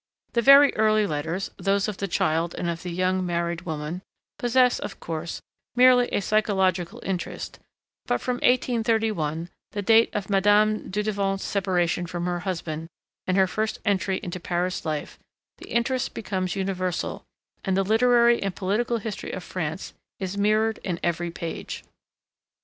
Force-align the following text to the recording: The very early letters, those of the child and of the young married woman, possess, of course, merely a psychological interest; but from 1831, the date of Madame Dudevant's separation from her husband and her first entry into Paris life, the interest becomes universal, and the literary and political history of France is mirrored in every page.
The 0.33 0.41
very 0.41 0.75
early 0.77 1.05
letters, 1.05 1.51
those 1.57 1.87
of 1.87 1.97
the 1.97 2.07
child 2.07 2.55
and 2.55 2.67
of 2.67 2.81
the 2.81 2.89
young 2.89 3.23
married 3.23 3.67
woman, 3.67 4.01
possess, 4.39 4.79
of 4.79 4.99
course, 4.99 5.43
merely 5.75 6.07
a 6.07 6.21
psychological 6.23 7.03
interest; 7.05 7.59
but 8.07 8.19
from 8.19 8.37
1831, 8.37 9.51
the 9.73 9.83
date 9.83 10.09
of 10.13 10.27
Madame 10.27 10.89
Dudevant's 10.89 11.43
separation 11.43 12.07
from 12.07 12.25
her 12.25 12.39
husband 12.39 12.87
and 13.27 13.37
her 13.37 13.45
first 13.45 13.77
entry 13.85 14.19
into 14.23 14.39
Paris 14.39 14.85
life, 14.85 15.19
the 15.59 15.69
interest 15.69 16.15
becomes 16.15 16.55
universal, 16.55 17.23
and 17.63 17.77
the 17.77 17.83
literary 17.83 18.41
and 18.41 18.55
political 18.55 18.97
history 18.97 19.31
of 19.31 19.43
France 19.43 19.93
is 20.19 20.35
mirrored 20.35 20.79
in 20.79 20.99
every 21.03 21.29
page. 21.29 21.83